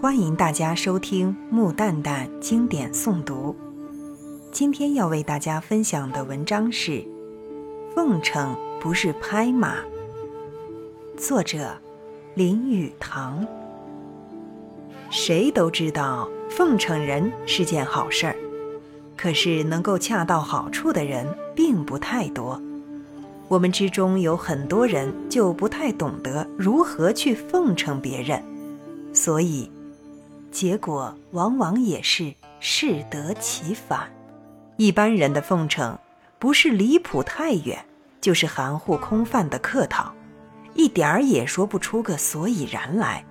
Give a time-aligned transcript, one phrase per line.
[0.00, 3.54] 欢迎大家收听木蛋蛋经典诵读。
[4.50, 6.92] 今天要为大家分享的文章是
[7.94, 9.74] 《奉承不是拍马》，
[11.18, 11.76] 作者
[12.34, 13.46] 林语堂。
[15.10, 18.36] 谁都知道奉承人是件好事儿，
[19.18, 22.58] 可是能够恰到好处的人并不太多。
[23.48, 28.42] 我们之中有很多人就不太懂得如何去奉承别人，
[29.12, 29.70] 所以。
[30.50, 34.10] 结果往往也是适得其反。
[34.76, 35.98] 一般人的奉承，
[36.38, 37.84] 不是离谱太远，
[38.20, 40.12] 就是含糊空泛的客套，
[40.74, 43.24] 一点儿也说不出个所以然来，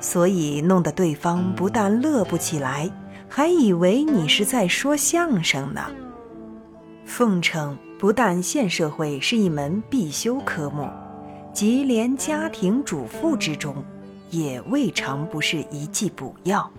[0.00, 2.90] 所以弄得对方不但乐不起来，
[3.28, 5.90] 还以为你是在说相声呢。
[7.04, 10.88] 奉承不但现社会是一门必修科目，
[11.52, 13.84] 即连家庭主妇之中。
[14.30, 16.70] 也未尝不是一剂补药。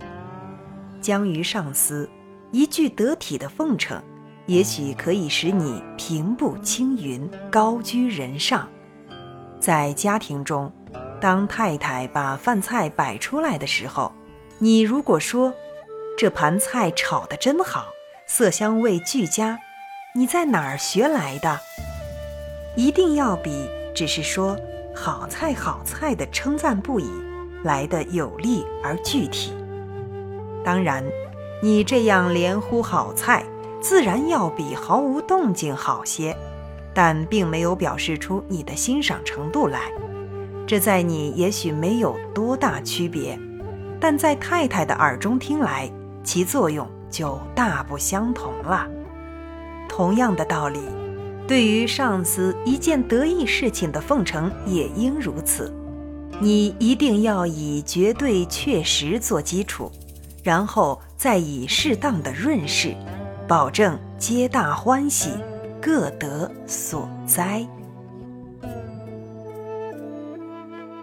[1.00, 2.08] 将于上司，
[2.50, 4.02] 一句得体的奉承，
[4.46, 8.68] 也许可以使你平步青云，高居人上。
[9.60, 10.72] 在家庭中，
[11.20, 14.12] 当太太把饭菜摆出来的时候，
[14.58, 15.52] 你如果说
[16.18, 17.86] ：“这盘菜炒得真好，
[18.26, 19.58] 色香味俱佳，
[20.14, 21.60] 你在哪儿学来的？”
[22.76, 24.56] 一定要比只是说
[24.94, 27.27] “好菜好菜”的称赞不已。
[27.62, 29.52] 来的有力而具体。
[30.64, 31.04] 当然，
[31.62, 33.44] 你这样连呼好菜，
[33.80, 36.36] 自然要比毫无动静好些，
[36.92, 39.92] 但并没有表示出你的欣赏程度来。
[40.66, 43.38] 这在你也许没有多大区别，
[43.98, 45.90] 但在太太的耳中听来，
[46.22, 48.86] 其作用就大不相同了。
[49.88, 50.80] 同样的道理，
[51.46, 55.72] 对于上司一件得意事情的奉承，也应如此。
[56.40, 59.90] 你一定要以绝对确实做基础，
[60.42, 62.94] 然后再以适当的润饰，
[63.48, 65.30] 保证皆大欢喜，
[65.82, 67.66] 各得所哉。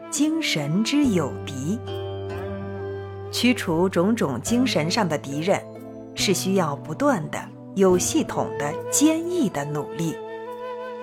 [0.10, 1.78] 精神之有敌，
[3.30, 5.62] 驱除种种精神上的敌人，
[6.16, 7.38] 是需要不断的、
[7.76, 10.16] 有系统的、坚毅的努力。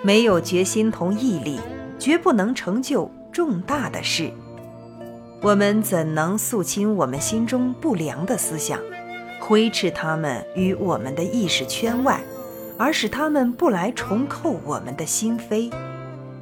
[0.02, 1.60] 没有决心同毅力，
[1.98, 3.10] 绝不能成就。
[3.32, 4.30] 重大的事，
[5.40, 8.78] 我们怎能肃清我们心中不良的思想，
[9.40, 12.20] 挥斥他们于我们的意识圈外，
[12.76, 15.72] 而使他们不来重扣我们的心扉？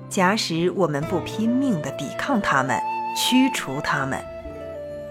[0.09, 2.77] 假使我们不拼命地抵抗他们，
[3.17, 4.19] 驱除他们，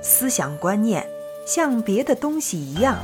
[0.01, 1.07] 思想观念
[1.45, 2.97] 像别的东西一样，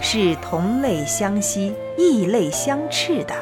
[0.00, 3.34] 是同类相吸、异类相斥的。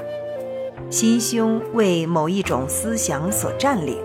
[0.91, 3.98] 心胸为某一种思想所占领。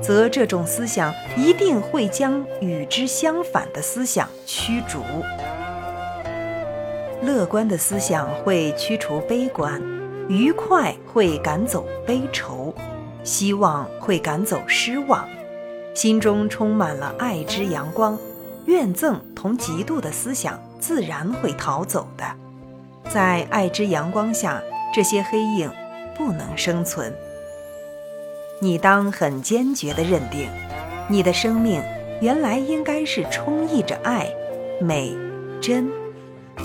[0.00, 5.02] 则这种思想一定会将与之相反的思想驱逐。
[7.22, 9.82] 乐观的思想会驱除悲观，
[10.28, 12.72] 愉快会赶走悲愁，
[13.24, 15.28] 希望会赶走失望。
[15.94, 18.16] 心中充满了爱之阳光，
[18.66, 22.24] 怨憎同嫉妒的思想自然会逃走的。
[23.10, 24.62] 在爱之阳光下，
[24.94, 25.68] 这些黑影
[26.16, 27.12] 不能生存。
[28.60, 30.48] 你当很坚决地认定，
[31.08, 31.82] 你的生命
[32.20, 34.28] 原来应该是充溢着爱、
[34.80, 35.14] 美、
[35.60, 35.88] 真。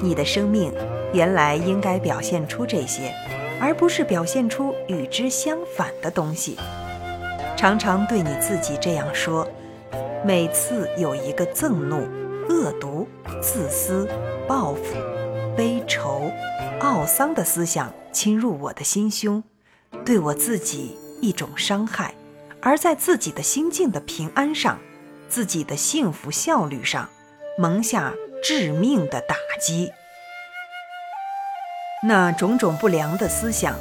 [0.02, 0.74] 你的生命
[1.14, 3.14] 原来应该表现出这些，
[3.62, 6.58] 而不是表现出与之相反的东西。
[7.56, 9.48] 常常对你自己这样说。
[10.26, 12.08] 每次有一个憎怒、
[12.48, 13.06] 恶毒、
[13.42, 14.08] 自私、
[14.48, 14.96] 报复、
[15.56, 16.32] 悲愁、
[16.80, 19.44] 懊丧的思想侵入我的心胸，
[20.06, 20.98] 对我自己。
[21.24, 22.14] 一种伤害，
[22.60, 24.78] 而在自己的心境的平安上，
[25.30, 27.10] 自己的幸福效率上，
[27.58, 28.14] 蒙下
[28.44, 29.90] 致命的打击。
[32.06, 33.74] 那种种不良的思想，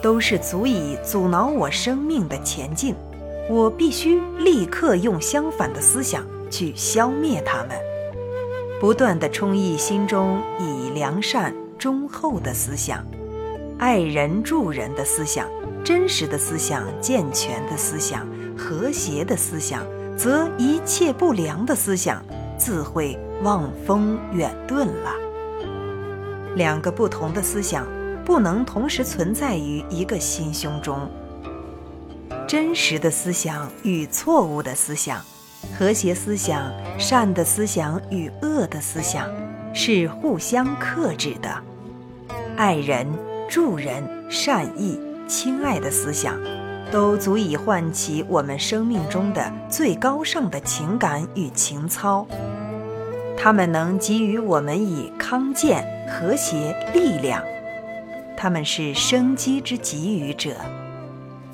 [0.00, 2.94] 都是足以阻挠我生命的前进。
[3.50, 7.76] 我必须立刻用相反的思想去消灭它们，
[8.80, 13.04] 不断地充溢心中以良善忠厚的思想，
[13.80, 15.46] 爱人助人的思想。
[15.84, 18.26] 真实的思想、健全的思想、
[18.56, 19.84] 和谐的思想，
[20.16, 22.24] 则一切不良的思想
[22.56, 25.12] 自会望风远遁了。
[26.56, 27.86] 两个不同的思想
[28.24, 31.06] 不能同时存在于一个心胸中。
[32.48, 35.20] 真实的思想与错误的思想，
[35.78, 39.28] 和谐思想、善的思想与恶的思想，
[39.74, 41.50] 是互相克制的。
[42.56, 43.06] 爱人、
[43.50, 44.98] 助人、善意。
[45.26, 46.38] 亲爱的思想，
[46.92, 52.26] 都足以唤起我们生命中的最高尚的情感与情操。
[53.36, 57.42] 他们能给予我们以康健、和谐、力量。
[58.36, 60.54] 他们是生机之给予者。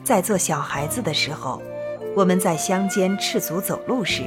[0.03, 1.63] 在做小孩子的时候，
[2.17, 4.25] 我们在乡间赤足走路时，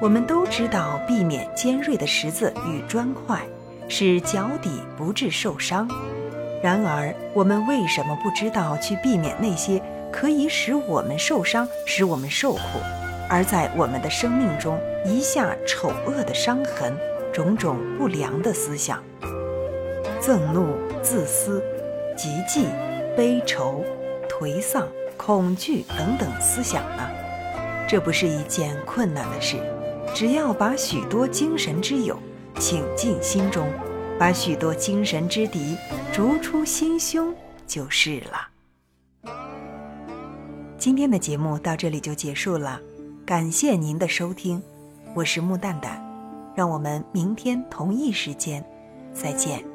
[0.00, 3.40] 我们都知道避免尖锐的石子与砖块，
[3.88, 5.88] 使脚底不致受伤。
[6.64, 12.80] 然而，我们为什么不知道去避免那些可以使我们受伤、使我们受苦，
[13.28, 16.96] 而在我们的生命中遗下丑恶的伤痕、
[17.34, 19.04] 种种不良的思想、
[20.22, 20.68] 憎怒、
[21.02, 21.62] 自私、
[22.16, 22.64] 嫉忌、
[23.14, 23.84] 悲愁、
[24.26, 24.88] 颓丧、
[25.18, 27.06] 恐惧等等思想呢？
[27.86, 29.58] 这不是一件困难的事，
[30.14, 32.18] 只要把许多精神之友
[32.58, 33.68] 请进心中。
[34.18, 35.76] 把许多精神之敌
[36.12, 37.34] 逐出心胸
[37.66, 38.48] 就是了。
[40.78, 42.80] 今天的节目到这里就结束了，
[43.26, 44.62] 感谢您的收听，
[45.14, 46.00] 我是木蛋蛋，
[46.54, 48.64] 让我们明天同一时间
[49.12, 49.73] 再见。